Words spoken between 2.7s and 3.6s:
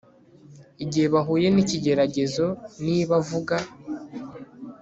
Niba abavuga